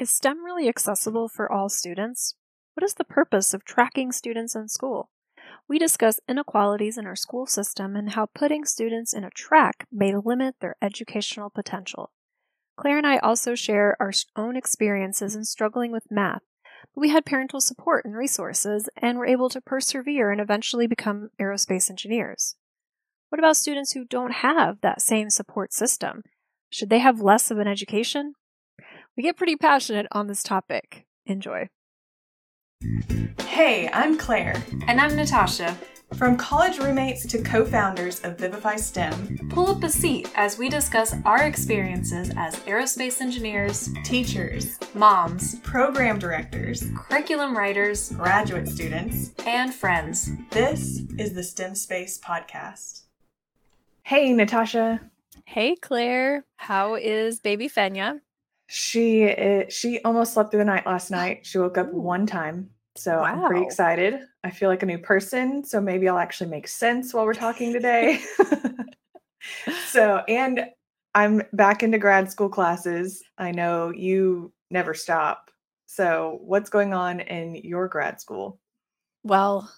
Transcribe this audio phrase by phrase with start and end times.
[0.00, 2.34] Is STEM really accessible for all students?
[2.72, 5.10] What is the purpose of tracking students in school?
[5.68, 10.16] We discuss inequalities in our school system and how putting students in a track may
[10.16, 12.12] limit their educational potential.
[12.78, 16.44] Claire and I also share our own experiences in struggling with math,
[16.94, 21.28] but we had parental support and resources and were able to persevere and eventually become
[21.38, 22.56] aerospace engineers.
[23.28, 26.22] What about students who don't have that same support system?
[26.70, 28.32] Should they have less of an education?
[29.16, 31.04] We get pretty passionate on this topic.
[31.26, 31.68] Enjoy.
[33.46, 34.62] Hey, I'm Claire.
[34.86, 35.76] And I'm Natasha.
[36.14, 40.68] From college roommates to co founders of Vivify STEM, pull up a seat as we
[40.68, 49.72] discuss our experiences as aerospace engineers, teachers, moms, program directors, curriculum writers, graduate students, and
[49.72, 50.30] friends.
[50.50, 53.02] This is the STEM Space Podcast.
[54.02, 55.00] Hey, Natasha.
[55.44, 56.44] Hey, Claire.
[56.56, 58.20] How is baby Fenya?
[58.72, 61.44] She is, she almost slept through the night last night.
[61.44, 62.70] She woke up one time.
[62.96, 63.24] So wow.
[63.24, 64.20] I'm pretty excited.
[64.44, 65.64] I feel like a new person.
[65.64, 68.20] So maybe I'll actually make sense while we're talking today.
[69.88, 70.66] so, and
[71.16, 73.24] I'm back into grad school classes.
[73.38, 75.50] I know you never stop.
[75.86, 78.60] So, what's going on in your grad school?
[79.24, 79.68] Well,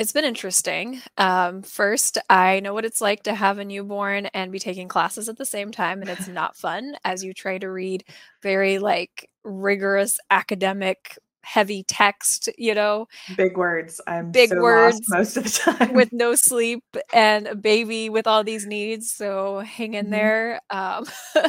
[0.00, 1.02] it's been interesting.
[1.18, 5.28] Um, first, I know what it's like to have a newborn and be taking classes
[5.28, 8.04] at the same time, and it's not fun as you try to read
[8.42, 13.08] very like rigorous academic heavy text, you know.
[13.36, 14.00] Big words.
[14.06, 15.92] I'm big so words most of the time.
[15.92, 19.12] With no sleep and a baby with all these needs.
[19.12, 20.12] So hang in mm-hmm.
[20.12, 20.60] there.
[20.70, 21.04] Um,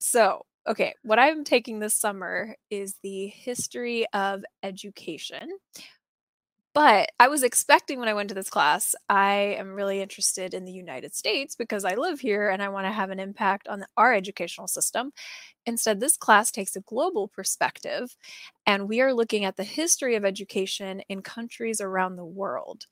[0.00, 5.48] so okay, what I'm taking this summer is the history of education,
[6.76, 10.66] but I was expecting when I went to this class, I am really interested in
[10.66, 13.86] the United States because I live here and I want to have an impact on
[13.96, 15.10] our educational system.
[15.64, 18.14] Instead, this class takes a global perspective,
[18.66, 22.84] and we are looking at the history of education in countries around the world.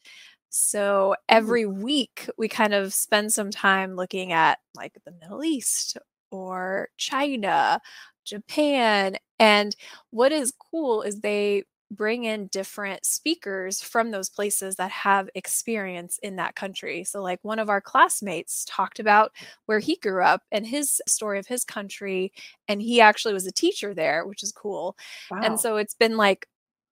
[0.48, 1.22] So mm.
[1.28, 5.98] every week, we kind of spend some time looking at like the Middle East
[6.30, 7.82] or China,
[8.25, 9.16] Japan.
[9.38, 9.76] And
[10.09, 16.19] what is cool is they bring in different speakers from those places that have experience
[16.22, 17.05] in that country.
[17.05, 19.33] So, like one of our classmates talked about
[19.67, 22.33] where he grew up and his story of his country,
[22.69, 24.97] and he actually was a teacher there, which is cool.
[25.31, 25.41] Wow.
[25.43, 26.49] And so, it's been like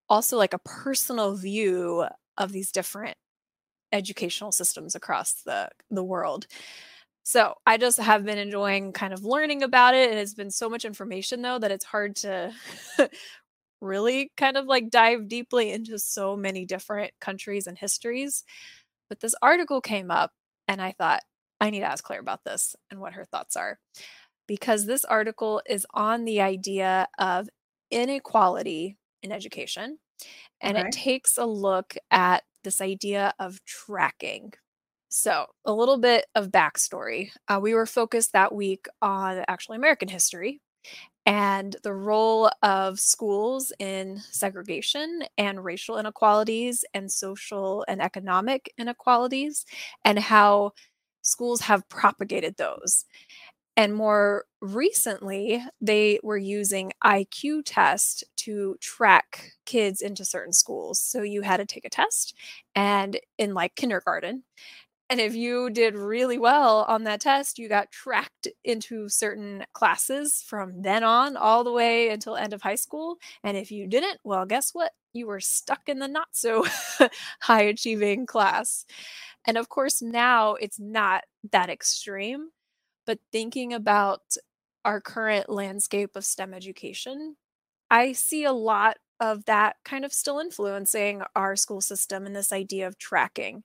[0.09, 2.07] also like a personal view
[2.39, 3.17] of these different
[3.93, 6.47] educational systems across the the world.
[7.25, 10.11] So I just have been enjoying kind of learning about it.
[10.11, 12.53] And it's been so much information though that it's hard to
[13.83, 18.45] really kind of like dive deeply into so many different countries and histories.
[19.09, 20.33] But this article came up,
[20.69, 21.21] and I thought,
[21.61, 23.79] I need to ask Claire about this and what her thoughts are.
[24.49, 27.49] Because this article is on the idea of
[27.91, 29.99] inequality in education,
[30.61, 30.87] and okay.
[30.87, 34.53] it takes a look at this idea of tracking.
[35.09, 37.33] So, a little bit of backstory.
[37.47, 40.61] Uh, we were focused that week on actually American history,
[41.27, 49.65] and the role of schools in segregation and racial inequalities and social and economic inequalities,
[50.05, 50.73] and how
[51.23, 53.05] schools have propagated those.
[53.77, 61.01] And more recently, they were using IQ tests to track kids into certain schools.
[61.01, 62.35] So you had to take a test,
[62.75, 64.45] and in like kindergarten,
[65.13, 70.43] and if you did really well on that test, you got tracked into certain classes
[70.47, 73.19] from then on all the way until end of high school.
[73.45, 74.93] And if you didn't, well, guess what?
[75.13, 76.65] You were stuck in the not so
[77.43, 78.87] high achieving class.
[79.45, 82.49] And of course, now it's not that extreme,
[83.05, 84.23] but thinking about
[84.83, 87.37] our current landscape of STEM education,
[87.91, 92.51] I see a lot of that kind of still influencing our school system and this
[92.51, 93.63] idea of tracking.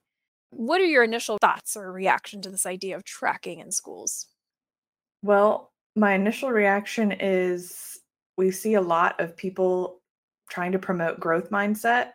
[0.50, 4.26] What are your initial thoughts or reaction to this idea of tracking in schools?
[5.22, 7.98] Well, my initial reaction is
[8.36, 10.00] we see a lot of people
[10.48, 12.12] trying to promote growth mindset.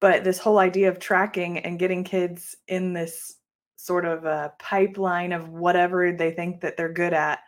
[0.00, 3.36] But this whole idea of tracking and getting kids in this
[3.76, 7.40] sort of a pipeline of whatever they think that they're good at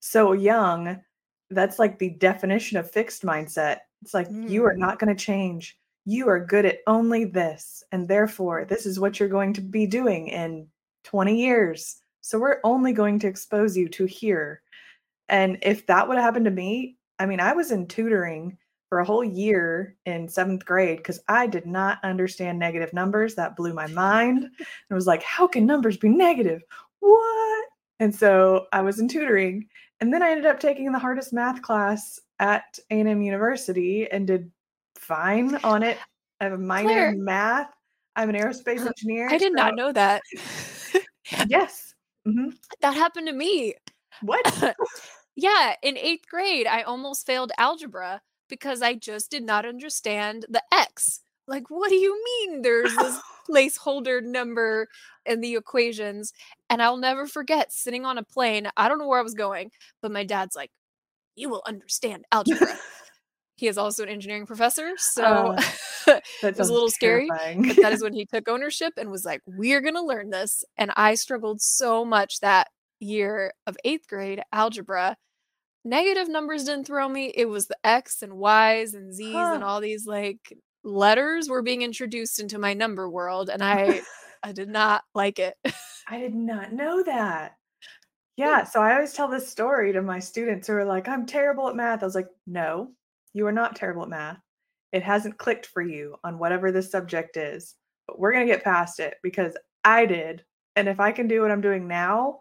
[0.00, 1.00] so young,
[1.50, 3.78] that's like the definition of fixed mindset.
[4.02, 4.48] It's like mm.
[4.48, 4.78] you are mm.
[4.78, 9.18] not going to change you are good at only this, and therefore this is what
[9.18, 10.68] you're going to be doing in
[11.04, 11.96] 20 years.
[12.20, 14.62] So we're only going to expose you to here.
[15.28, 18.56] And if that would have happened to me, I mean, I was in tutoring
[18.88, 23.34] for a whole year in seventh grade because I did not understand negative numbers.
[23.34, 24.48] That blew my mind.
[24.90, 26.62] It was like, how can numbers be negative?
[27.00, 27.68] What?
[28.00, 29.68] And so I was in tutoring.
[30.00, 34.50] And then I ended up taking the hardest math class at A&M University and did
[35.04, 35.98] fine on it.
[36.40, 37.08] I have a minor Claire.
[37.10, 37.70] in math.
[38.16, 39.28] I'm an aerospace engineer.
[39.30, 40.22] I did so- not know that.
[41.48, 41.94] Yes.
[42.26, 43.74] hmm that happened to me.
[44.22, 44.74] What?
[45.36, 50.62] Yeah, in eighth grade, I almost failed algebra because I just did not understand the
[50.72, 51.22] x.
[51.48, 53.18] Like, what do you mean there's this
[53.50, 54.86] placeholder number
[55.26, 56.32] in the equations?
[56.70, 58.68] And I'll never forget sitting on a plane.
[58.76, 59.72] I don't know where I was going,
[60.02, 60.70] but my dad's like,
[61.34, 62.68] You will understand algebra.
[63.56, 64.92] He is also an engineering professor.
[64.96, 65.56] So
[66.06, 67.28] Uh, it was a little scary.
[67.28, 70.64] But that is when he took ownership and was like, We're going to learn this.
[70.76, 72.68] And I struggled so much that
[73.00, 75.16] year of eighth grade algebra.
[75.84, 77.32] Negative numbers didn't throw me.
[77.34, 80.40] It was the X and Y's and Z's and all these like
[80.82, 83.50] letters were being introduced into my number world.
[83.50, 84.02] And I
[84.42, 85.56] I did not like it.
[86.06, 87.56] I did not know that.
[88.36, 91.68] Yeah, so I always tell this story to my students who are like, I'm terrible
[91.68, 92.02] at math.
[92.02, 92.90] I was like, no,
[93.34, 94.38] you are not terrible at math.
[94.92, 97.74] It hasn't clicked for you on whatever this subject is,
[98.06, 100.44] but we're going to get past it because I did.
[100.76, 102.38] And if I can do what I'm doing now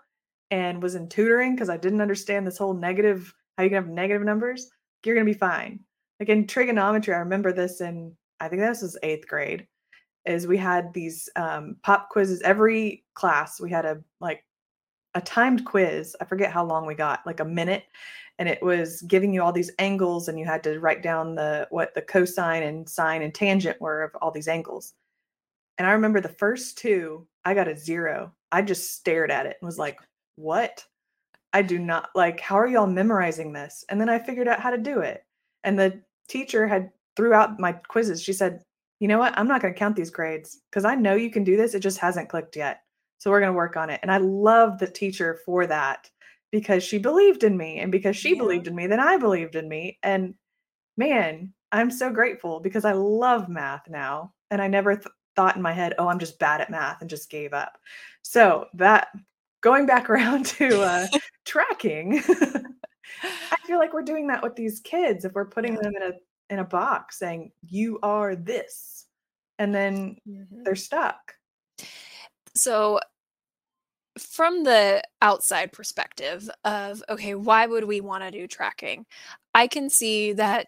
[0.52, 3.90] and was in tutoring because I didn't understand this whole negative, how you can have
[3.90, 4.70] negative numbers,
[5.04, 5.80] you're going to be fine.
[6.20, 9.68] Like in trigonometry, I remember this in, I think this was eighth grade
[10.26, 14.44] is we had these um, pop quizzes every class we had a like
[15.16, 17.86] a timed quiz i forget how long we got like a minute
[18.40, 21.68] and it was giving you all these angles and you had to write down the
[21.70, 24.94] what the cosine and sine and tangent were of all these angles
[25.78, 29.58] and i remember the first two i got a zero i just stared at it
[29.62, 30.00] and was like
[30.36, 30.84] what
[31.54, 34.72] i do not like how are y'all memorizing this and then i figured out how
[34.72, 35.24] to do it
[35.64, 38.64] and the teacher had throughout my quizzes she said
[39.04, 39.38] you know what?
[39.38, 41.74] I'm not going to count these grades because I know you can do this.
[41.74, 42.84] It just hasn't clicked yet.
[43.24, 44.02] So we're going to work on it.
[44.04, 46.12] And I love the teacher for that
[46.52, 47.80] because she believed in me.
[47.80, 48.40] And because she Yeah.
[48.40, 49.98] believed in me, then I believed in me.
[50.04, 50.36] And
[50.98, 54.34] man, I'm so grateful because I love math now.
[54.52, 57.10] And I never th- thought in my head, oh, I'm just bad at math and
[57.10, 57.78] just gave up.
[58.24, 59.08] So that
[59.62, 61.08] going back around to uh,
[61.46, 62.22] tracking,
[63.24, 66.12] I feel like we're doing that with these kids if we're putting them in a
[66.50, 69.06] in a box saying you are this
[69.60, 70.66] and then Mhm.
[70.66, 71.36] they're stuck
[72.56, 73.00] So,
[74.18, 79.06] from the outside perspective of, okay, why would we want to do tracking?
[79.54, 80.68] I can see that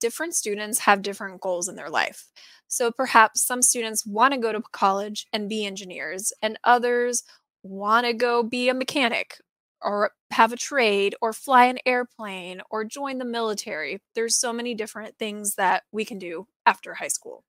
[0.00, 2.26] different students have different goals in their life.
[2.68, 7.22] So, perhaps some students want to go to college and be engineers, and others
[7.62, 9.38] want to go be a mechanic
[9.80, 14.00] or have a trade or fly an airplane or join the military.
[14.14, 17.44] There's so many different things that we can do after high school.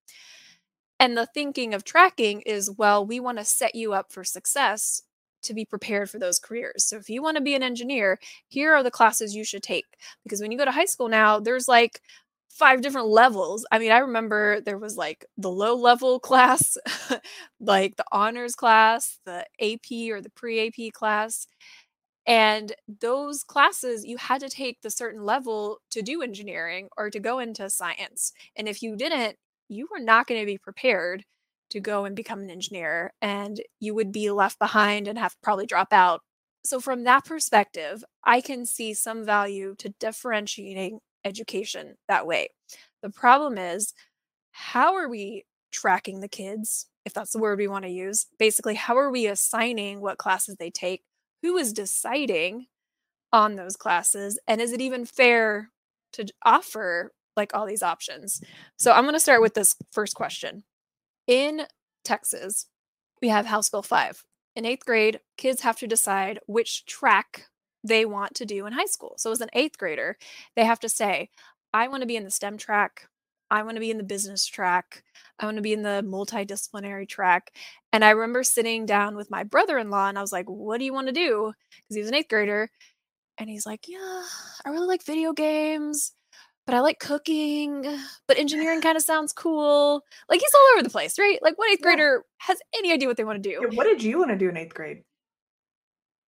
[1.00, 5.01] And the thinking of tracking is well, we want to set you up for success
[5.45, 6.86] to be prepared for those careers.
[6.86, 9.86] So if you want to be an engineer, here are the classes you should take.
[10.24, 12.01] Because when you go to high school now, there's like
[12.50, 13.65] five different levels.
[13.71, 16.77] I mean, I remember there was like the low level class,
[17.59, 21.48] like the honors class, the AP or the pre AP class.
[22.27, 27.19] And those classes, you had to take the certain level to do engineering or to
[27.19, 28.33] go into science.
[28.56, 29.38] And if you didn't,
[29.69, 31.24] you were not going to be prepared
[31.75, 35.66] to go and become an engineer and you would be left behind and have probably
[35.66, 36.22] drop out.
[36.63, 42.48] So, from that perspective, I can see some value to differentiating education that way.
[43.03, 43.94] The problem is,
[44.51, 48.27] how are we tracking the kids, if that's the word we want to use?
[48.39, 51.03] Basically, how are we assigning what classes they take?
[51.44, 52.67] Who is deciding
[53.34, 54.39] on those classes?
[54.48, 55.72] And is it even fair
[56.13, 58.41] to offer like all these options?
[58.77, 60.63] So I'm going to start with this first question.
[61.27, 61.63] In
[62.03, 62.67] Texas,
[63.22, 64.24] we have House Bill 5.
[64.55, 67.48] In eighth grade, kids have to decide which track
[67.84, 69.15] they want to do in high school.
[69.17, 70.17] So as an eighth grader,
[70.55, 71.29] they have to say,
[71.74, 73.08] I want to be in the STEM track.
[73.51, 75.03] I want to be in the business track.
[75.39, 77.51] I want to be in the multidisciplinary track.
[77.91, 80.79] And I remember sitting down with my brother in law and I was like, What
[80.79, 81.53] do you want to do?
[81.70, 82.70] Because he was an eighth grader.
[83.38, 84.24] And he's like, Yeah,
[84.65, 86.13] I really like video games,
[86.65, 87.86] but I like cooking,
[88.27, 90.03] but engineering kind of sounds cool.
[90.29, 91.39] Like he's all over the place, right?
[91.41, 91.95] Like what eighth Yeah.
[91.95, 93.60] grader has any idea what they want to do?
[93.62, 95.03] Yeah, what did you want to do in eighth grade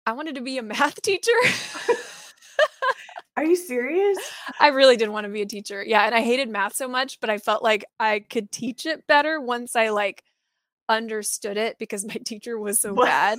[0.07, 1.31] I wanted to be a math teacher.
[3.37, 4.19] are you serious
[4.61, 5.85] I really did want to be a teacher.
[5.85, 9.07] Yeah, and I hated math so much, but I felt like I could teach it
[9.07, 10.25] better once I like
[10.89, 13.05] understood it because my teacher was so What?
[13.05, 13.39] bad.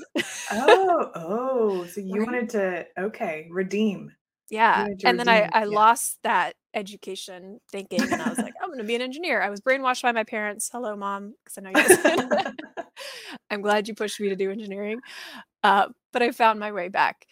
[0.52, 2.28] oh oh so you Right?
[2.28, 4.12] wanted to okay redeem
[4.50, 4.88] Yeah.
[5.04, 5.66] And then I, I yeah.
[5.66, 9.42] lost that education thinking and I was like, I'm gonna be an engineer.
[9.42, 10.70] I was brainwashed by my parents.
[10.72, 12.84] Hello, mom, because I know you
[13.50, 15.00] I'm glad you pushed me to do engineering.
[15.64, 17.28] Uh, but I found my way back.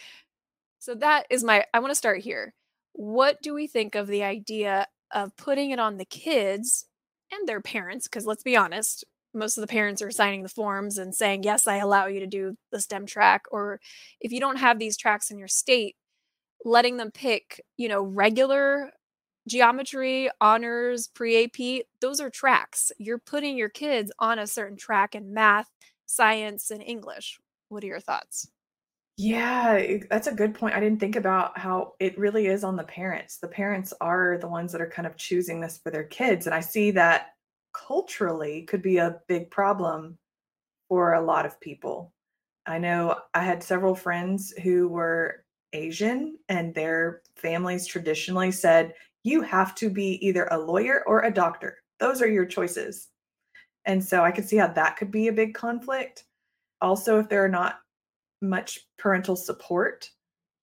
[0.79, 2.53] So that is my, I want to start here.
[2.93, 6.85] What do we think of the idea of putting it on the kids
[7.31, 8.07] and their parents?
[8.07, 11.67] Because let's be honest, most of the parents are signing the forms and saying, yes,
[11.67, 13.43] I allow you to do the STEM track.
[13.51, 13.79] Or
[14.19, 15.95] if you don't have these tracks in your state,
[16.67, 18.91] letting them pick, you know, regular
[19.47, 22.91] geometry, honors, pre AP, those are tracks.
[22.99, 25.69] You're putting your kids on a certain track in math,
[26.05, 27.39] science, and English.
[27.69, 28.49] What are your thoughts?
[29.17, 30.75] Yeah, that's a good point.
[30.75, 33.37] I didn't think about how it really is on the parents.
[33.37, 36.45] The parents are the ones that are kind of choosing this for their kids.
[36.45, 37.29] And I see that
[37.73, 40.17] culturally could be a big problem
[40.87, 42.13] for a lot of people.
[42.67, 48.93] I know I had several friends who were Asian and their families traditionally said,
[49.23, 51.77] you have to be either a lawyer or a doctor.
[51.99, 53.09] Those are your choices.
[53.85, 56.25] And so I could see how that could be a big conflict.
[56.81, 57.79] Also, if there are not
[58.41, 60.09] much parental support,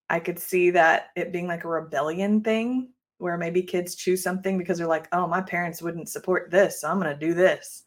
[0.08, 4.58] I could see that it being like a rebellion thing where maybe kids choose something
[4.58, 7.84] because they're like, oh, my parents wouldn't support this, so I'm going to do this.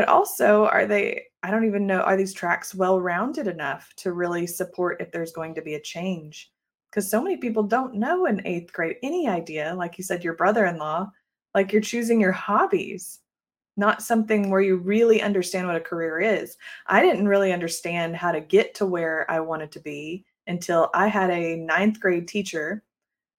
[0.00, 4.14] But also, are they, I don't even know, are these tracks well rounded enough to
[4.14, 6.50] really support if there's going to be a change?
[6.88, 10.32] Because so many people don't know in eighth grade any idea, like you said, your
[10.32, 11.10] brother in law,
[11.54, 13.20] like you're choosing your hobbies,
[13.76, 16.56] not something where you really understand what a career is.
[16.86, 21.08] I didn't really understand how to get to where I wanted to be until I
[21.08, 22.82] had a ninth grade teacher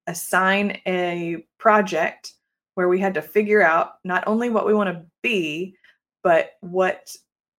[0.06, 2.34] assign a project
[2.75, 5.75] where we had to figure out not only what we want to be,
[6.23, 7.15] but what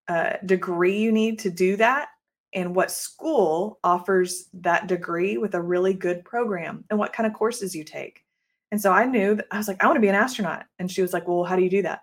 [0.09, 2.09] uh, degree you need to do that
[2.55, 7.33] and what school offers that degree with a really good program and what kind of
[7.33, 8.25] courses you take.
[8.71, 10.65] And so I knew that I was like, I want to be an astronaut.
[10.79, 12.01] And she was like, Well, how do you do that?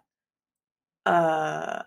[1.06, 1.82] Uh,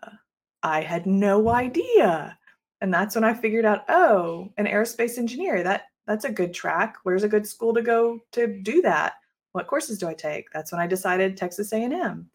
[0.62, 2.38] I had no idea.
[2.80, 6.96] And that's when I figured out, oh, an aerospace engineer, that that's a good track.
[7.04, 9.14] Where's a good school to go to do that?
[9.52, 10.50] What courses do I take?
[10.52, 12.28] That's when I decided Texas A&M.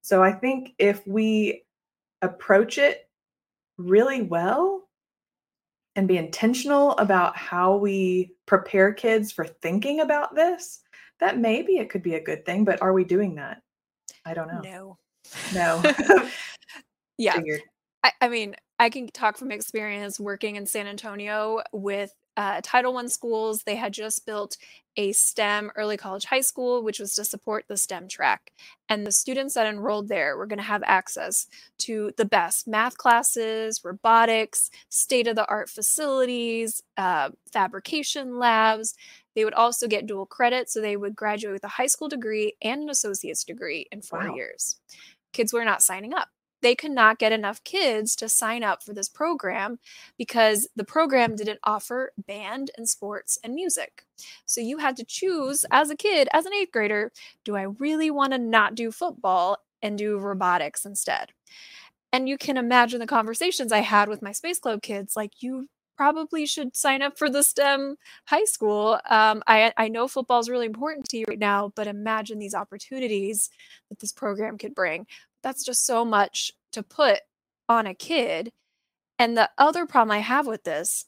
[0.00, 1.64] So I think if we
[2.22, 3.08] approach it
[3.78, 4.88] really well
[5.96, 10.80] and be intentional about how we prepare kids for thinking about this,
[11.18, 13.62] that maybe it could be a good thing, but are we doing that?
[14.24, 14.60] I don't know.
[14.62, 15.82] No.
[15.82, 15.82] No.
[17.18, 17.40] yeah.
[18.02, 22.96] I, I mean, I can talk from experience working in San Antonio with uh, Title
[22.96, 23.64] I schools.
[23.64, 24.56] They had just built
[24.96, 28.52] a STEM early college high school, which was to support the STEM track.
[28.88, 31.46] And the students that enrolled there were going to have access
[31.80, 38.94] to the best math classes, robotics, state of the art facilities, uh, fabrication labs.
[39.36, 42.54] They would also get dual credit, so they would graduate with a high school degree
[42.62, 44.34] and an associate's degree in four wow.
[44.34, 44.80] years.
[45.34, 46.28] Kids were not signing up
[46.62, 49.78] they could not get enough kids to sign up for this program
[50.18, 54.04] because the program didn't offer band and sports and music.
[54.44, 57.12] So you had to choose as a kid, as an eighth grader,
[57.44, 61.32] do I really want to not do football and do robotics instead?
[62.12, 65.68] And you can imagine the conversations I had with my Space Club kids like, you
[66.00, 68.98] probably should sign up for the STEM high school.
[69.10, 72.54] Um, I, I know football is really important to you right now, but imagine these
[72.54, 73.50] opportunities
[73.90, 75.06] that this program could bring
[75.42, 77.18] that's just so much to put
[77.68, 78.50] on a kid.
[79.18, 81.04] And the other problem I have with this,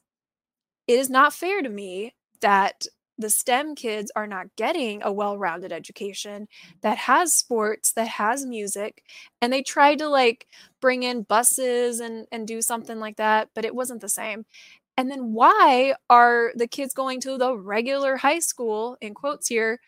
[0.87, 2.84] it is not fair to me that
[3.18, 6.49] the STEM kids are not getting a well rounded education
[6.82, 9.02] that has sports, that has music.
[9.40, 10.46] And they tried to like
[10.80, 14.44] bring in buses and, and do something like that, but it wasn't the same.
[15.02, 19.80] And then why are the kids going to the regular high school, in quotes here,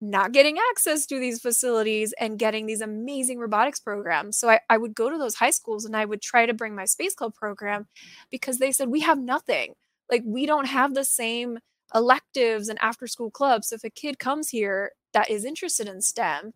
[0.00, 4.38] not getting access to these facilities and getting these amazing robotics programs.
[4.38, 6.76] So I, I would go to those high schools and I would try to bring
[6.76, 7.88] my Space Club program
[8.30, 9.74] because they said, we have nothing.
[10.08, 11.58] Like, we don't have the same
[11.92, 13.70] electives and after school clubs.
[13.70, 16.52] So if a kid comes here that is interested in STEM,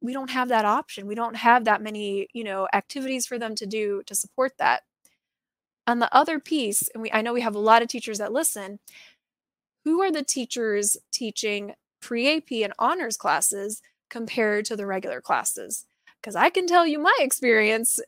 [0.00, 1.06] we don't have that option.
[1.06, 4.84] We don't have that many, you know, activities for them to do to support that.
[5.86, 8.32] On the other piece, and we I know we have a lot of teachers that
[8.32, 8.78] listen,
[9.84, 15.86] who are the teachers teaching pre AP and honors classes compared to the regular classes.
[16.20, 17.98] Because I can tell you my experience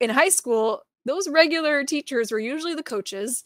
[0.00, 3.44] in high school, those regular teachers were usually the coaches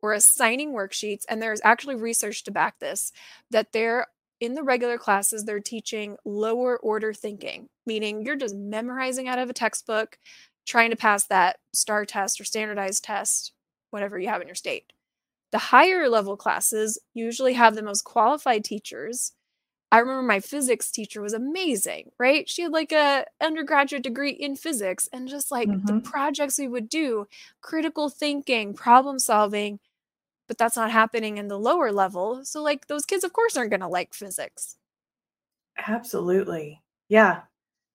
[0.00, 1.24] or assigning worksheets.
[1.28, 3.12] And there's actually research to back this
[3.50, 4.06] that they're
[4.40, 9.50] in the regular classes, they're teaching lower order thinking, meaning you're just memorizing out of
[9.50, 10.16] a textbook,
[10.68, 13.54] trying to pass that STAAR test or standardized test,
[13.90, 14.92] whatever you have in your state.
[15.52, 19.32] The higher level classes usually have the most qualified teachers
[19.92, 22.48] I remember my physics teacher was amazing, right?
[22.48, 26.02] She had like a undergraduate degree in physics and just like the Mhm.
[26.04, 27.26] projects we would do,
[27.62, 29.80] critical thinking, problem solving,
[30.48, 32.44] but that's not happening in the lower level.
[32.44, 34.76] So like those kids of course aren't going to like physics.
[35.86, 36.82] Absolutely.
[37.08, 37.44] Yeah.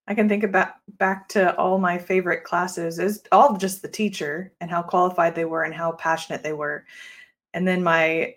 [0.08, 4.52] I can think about back to all my favorite classes is all just the teacher
[4.60, 6.86] and how qualified they were and how passionate they were.
[7.54, 8.36] And then my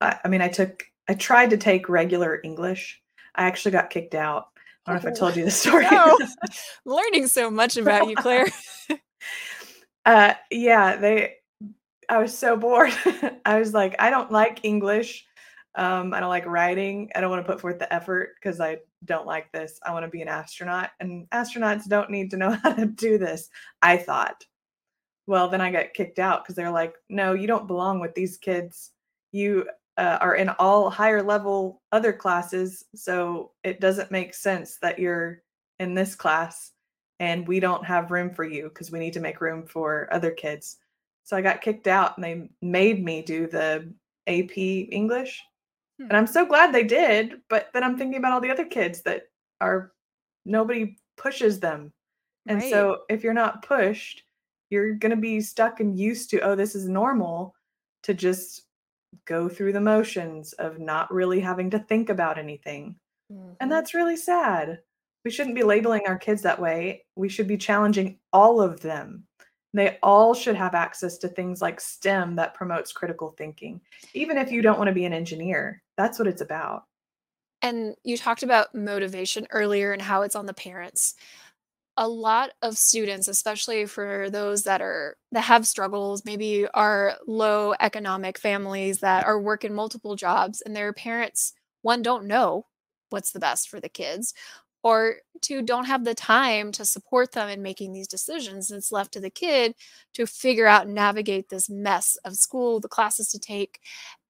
[0.00, 3.00] I, I mean I took I tried to take regular English.
[3.36, 4.48] I actually got kicked out.
[4.86, 5.86] I don't know if I Oh, told you the story.
[5.88, 6.18] No.
[6.84, 8.46] Learning so much about you, Claire.
[10.06, 11.34] uh yeah, they
[12.08, 12.92] I was so bored.
[13.44, 15.26] I was like, I don't like English.
[15.78, 17.10] Um, I don't like writing.
[17.14, 19.78] I don't want to put forth the effort because I don't like this.
[19.86, 23.16] I want to be an astronaut, and astronauts don't need to know how to do
[23.16, 23.48] this.
[23.80, 24.44] I thought.
[25.26, 28.38] Well, then I got kicked out because they're like, no, you don't belong with these
[28.38, 28.90] kids.
[29.32, 34.98] You uh, are in all higher level other classes, so it doesn't make sense that
[34.98, 35.42] you're
[35.78, 36.72] in this class
[37.20, 40.30] and we don't have room for you because we need to make room for other
[40.30, 40.78] kids.
[41.24, 43.92] So I got kicked out and they made me do the
[44.26, 45.42] AP English.
[45.98, 49.02] And I'm so glad they did, but then I'm thinking about all the other kids
[49.02, 49.24] that
[49.60, 49.92] are
[50.44, 51.92] nobody pushes them.
[52.46, 52.70] And Right.
[52.70, 54.24] so if you're not pushed,
[54.70, 57.54] you're going to be stuck and used to, oh, this is normal
[58.04, 58.66] to just
[59.24, 62.98] go through the motions of not really having to think about anything.
[63.32, 63.56] Mhm.
[63.60, 64.82] And that's really sad.
[65.24, 67.04] We shouldn't be labeling our kids that way.
[67.16, 69.26] We should be challenging all of them.
[69.74, 73.80] They all should have access to things like STEM that promotes critical thinking.
[74.14, 76.84] Even if you don't want to be an engineer, that's what it's about.
[77.60, 81.14] And you talked about motivation earlier and how it's on the parents.
[81.96, 87.74] A lot of students, especially for those that are that have struggles, maybe are low
[87.80, 91.52] economic families that are working multiple jobs and their parents
[91.82, 92.66] one don't know
[93.10, 94.34] what's the best for the kids
[94.82, 98.70] or two don't have the time to support them in making these decisions.
[98.70, 99.74] It's left to the kid
[100.14, 103.80] to figure out and navigate this mess of school, the classes to take,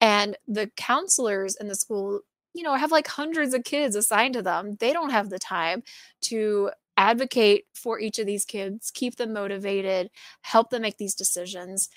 [0.01, 2.21] and the counselors in the school
[2.55, 4.77] you know, have like hundreds of kids assigned to them.
[4.81, 5.85] They don't have the time
[6.23, 10.11] to advocate for each of these kids, keep them motivated,
[10.43, 11.89] help them make these decisions.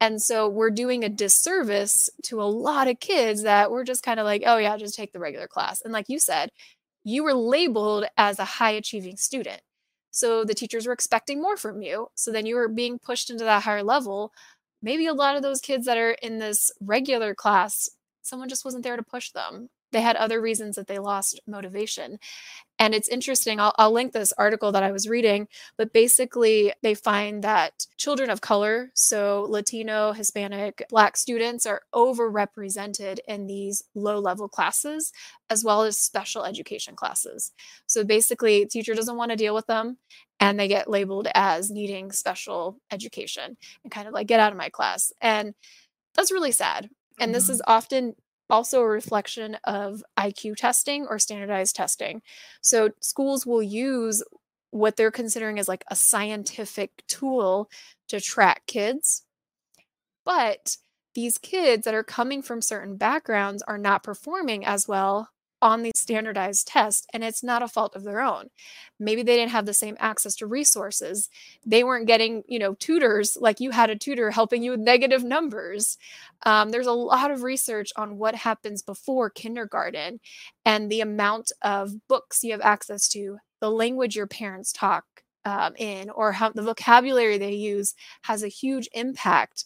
[0.00, 4.20] And so we're doing a disservice to a lot of kids that we're just kind
[4.20, 5.80] of like, oh, yeah, just take the regular class.
[5.80, 6.50] And like you said,
[7.04, 9.60] you were labeled as a high achieving student.
[10.10, 12.08] So the teachers were expecting more from you.
[12.14, 14.32] So then you were being pushed into that higher level.
[14.82, 17.88] Maybe a lot of those kids that are in this regular class,
[18.22, 22.18] someone just wasn't there to push them they had other reasons that they lost motivation.
[22.78, 23.60] And it's interesting.
[23.60, 28.30] I'll, I'll, link this article that I was reading, but basically, they find that children
[28.30, 35.12] of color, so Latino, Hispanic, Black students, are overrepresented in these low level classes
[35.50, 37.52] as well as special education classes.
[37.86, 39.98] So basically, teacher doesn't want to deal with them
[40.40, 44.58] and they get labeled as needing special education and kind of like get out of
[44.58, 45.12] my class.
[45.20, 45.54] And
[46.14, 46.90] that's really sad.
[47.20, 47.50] And this Mhm.
[47.50, 48.16] is often
[48.52, 52.22] also a reflection of IQ testing or standardized testing.
[52.60, 54.22] So schools will use
[54.70, 57.70] what they're considering as like a scientific tool
[58.08, 59.24] to track kids.
[60.24, 60.76] But
[61.14, 65.30] these kids that are coming from certain backgrounds are not performing as well
[65.62, 68.48] on these standardized tests and it's not a fault of their own.
[68.98, 71.30] Maybe they didn't have the same access to resources.
[71.64, 75.24] They weren't getting you know tutors like you had a tutor helping you with negative
[75.24, 75.96] numbers.
[76.44, 80.20] Um, there's a lot of research on what happens before kindergarten
[80.64, 85.04] and the amount of books you have access to the language your parents talk
[85.44, 87.94] um, in or how the vocabulary they use
[88.24, 89.64] has a huge impact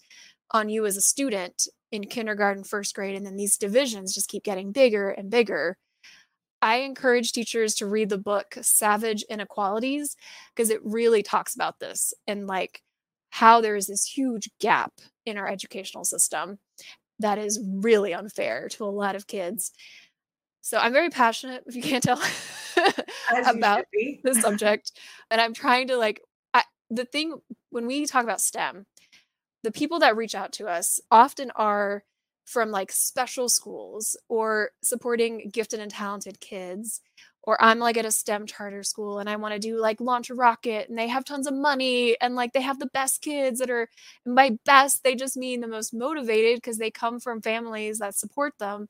[0.51, 4.45] on you as a student in kindergarten, first grade, and then these divisions just keep
[4.45, 5.77] getting bigger and bigger.
[6.63, 10.17] I encourage teachers to read the book Savage Inequalities
[10.55, 12.83] because it really talks about this and like
[13.31, 14.93] how there is this huge gap
[15.27, 16.59] in our educational system
[17.19, 19.73] that is really unfair to a lot of kids.
[20.63, 22.21] So I'm very passionate, if you can't tell,
[23.47, 24.93] about the subject.
[25.31, 26.21] And I'm trying to like
[26.55, 27.35] I, the thing
[27.71, 28.87] when we talk about STEM,
[29.63, 32.05] the people that reach out to us often are
[32.47, 37.03] from like special schools or supporting gifted and talented kids
[37.43, 40.31] or I'm like at a STEM charter school and I want to do like launch
[40.31, 43.61] a rocket and they have tons of money and like they have the best kids
[43.61, 43.89] that are
[44.27, 48.55] by best they just mean the most motivated because they come from families that support
[48.59, 48.89] them.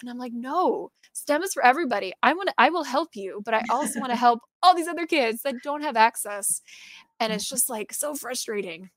[0.00, 2.12] And I'm like no STEM is for everybody.
[2.22, 4.88] I want to I will help you but I also want to help all these
[4.88, 6.62] other kids that don't have access.
[7.20, 7.50] And it's mm.
[7.50, 8.90] just like so frustrating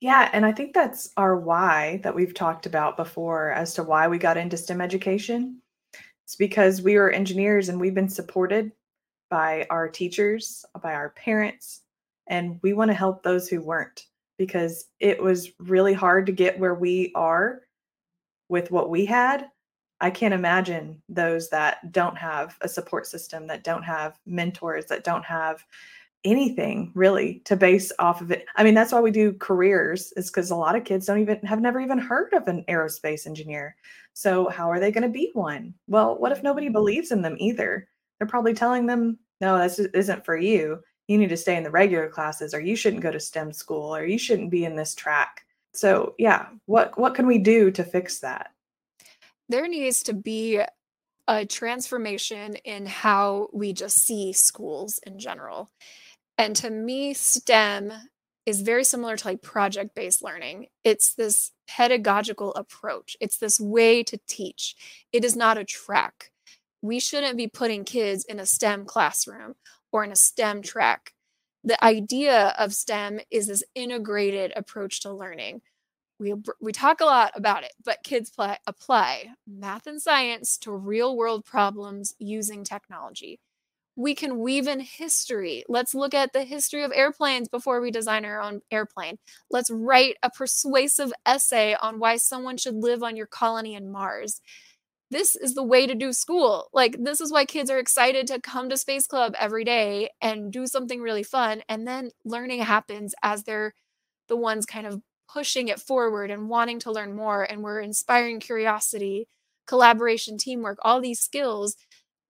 [0.00, 4.08] Yeah, and I think that's our why that we've talked about before as to why
[4.08, 5.60] we got into STEM education
[6.24, 8.72] It's because we were engineers and we've been supported
[9.30, 11.82] by our teachers, by our parents,
[12.26, 14.06] and we want to help those who weren't
[14.38, 17.62] because it was really hard to get where we are
[18.48, 19.46] with what we had.
[20.00, 25.04] I can't imagine those that don't have a support system, that don't have mentors, that
[25.04, 25.64] don't have
[26.26, 28.44] anything really to base off of it.
[28.56, 31.38] I mean, that's why we do careers, is because a lot of kids don't even
[31.40, 33.76] have never even heard of an aerospace engineer.
[34.12, 35.72] So, how are they going to be one?
[35.86, 37.88] Well, what if nobody believes in them either?
[38.18, 40.80] They're probably telling them, no, this isn't for you.
[41.08, 43.94] You need to stay in the regular classes, or you shouldn't go to STEM school,
[43.94, 45.44] or you shouldn't be in this track.
[45.72, 48.52] So, yeah, what what can we do to fix that?
[49.48, 50.60] There needs to be
[51.28, 55.70] a transformation in how we just see schools in general.
[56.38, 57.92] And to me, STEM
[58.44, 60.66] is very similar to like project based learning.
[60.84, 64.76] It's this pedagogical approach, it's this way to teach.
[65.12, 66.30] It is not a track.
[66.82, 69.54] We shouldn't be putting kids in a STEM classroom
[69.90, 71.12] or in a STEM track.
[71.64, 75.62] The idea of STEM is this integrated approach to learning.
[76.20, 80.70] We, we talk a lot about it, but kids play, apply math and science to
[80.70, 83.40] real world problems using technology
[83.96, 85.64] we can weave in history.
[85.68, 89.18] Let's look at the history of airplanes before we design our own airplane.
[89.50, 94.42] Let's write a persuasive essay on why someone should live on your colony in Mars.
[95.10, 96.68] This is the way to do school.
[96.74, 100.52] Like, this is why kids are excited to come to Space Club every day and
[100.52, 101.62] do something really fun.
[101.68, 103.72] And then learning happens as they're
[104.28, 105.00] the ones kind of
[105.32, 107.44] pushing it forward and wanting to learn more.
[107.44, 109.28] And we're inspiring curiosity,
[109.66, 111.76] collaboration, teamwork, all these skills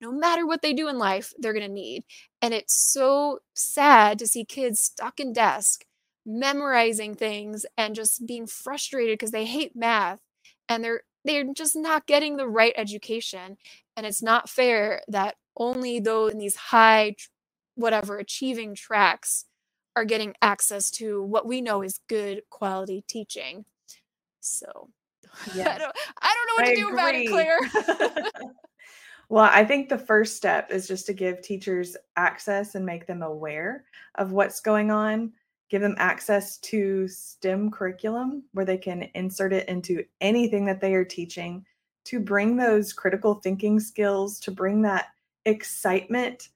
[0.00, 2.04] no matter what they do in life, they're going to need.
[2.42, 5.84] And it's so sad to see kids stuck in desk,
[6.26, 10.20] memorizing things and just being frustrated because they hate math
[10.68, 13.56] and they're they're just not getting the right education.
[13.96, 17.16] And it's not fair that only those in these high
[17.74, 19.46] whatever achieving tracks
[19.96, 23.64] are getting access to what we know is good quality teaching.
[24.40, 24.90] So
[25.54, 25.76] yes.
[25.76, 27.00] I don't I don't know what I to do agree.
[27.00, 27.58] about it, Claire.
[29.28, 33.22] Well, I think the first step is just to give teachers access and make them
[33.22, 33.84] aware
[34.14, 35.32] of what's going on.
[35.68, 40.94] Give them access to STEM curriculum where they can insert it into anything that they
[40.94, 41.64] are teaching
[42.04, 45.06] to bring those critical thinking skills, to bring that
[45.44, 46.50] excitement,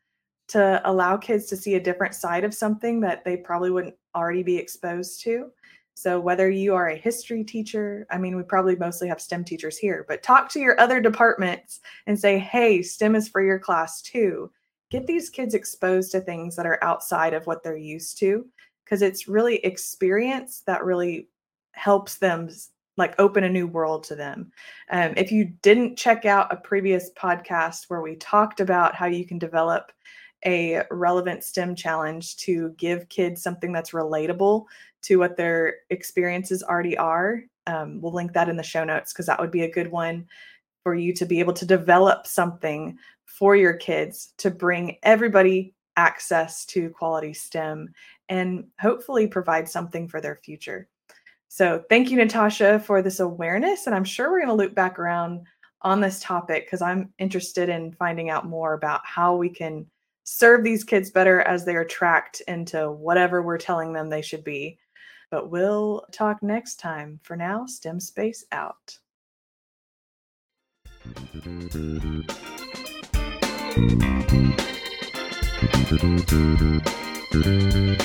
[0.47, 4.45] to allow kids to see a different side of something that they probably wouldn't already
[4.45, 5.51] be exposed to.
[5.95, 9.77] So, whether you are a history teacher, I mean, we probably mostly have STEM teachers
[9.77, 14.01] here, but talk to your other departments and say, hey, STEM is for your class
[14.01, 14.51] too.
[14.91, 18.47] Get these kids exposed to things that are outside of what they're used to,
[18.85, 21.29] because it's really experience that really
[21.73, 22.49] helps them
[22.97, 24.53] like open a new world to them.
[24.91, 29.27] Um, if you didn't check out a previous podcast where we talked about how you
[29.27, 29.91] can develop
[30.45, 34.67] a relevant STEM challenge to give kids something that's relatable
[35.03, 37.43] to what their experiences already are.
[37.67, 40.27] Um, we'll link that in the show notes because that would be a good one
[40.83, 46.65] for you to be able to develop something for your kids to bring everybody access
[46.65, 47.93] to quality STEM
[48.29, 50.89] and hopefully provide something for their future.
[51.49, 53.87] So, thank you, Natasha, for this awareness.
[53.87, 55.47] And I'm sure we're going to loop back around
[55.83, 59.87] on this topic because I'm interested in finding out more about how we can
[60.33, 64.79] serve these kids better as they're tracked into whatever we're telling them they should be.
[65.29, 67.19] But we'll talk next time.
[67.25, 68.99] For now, STEM Space out.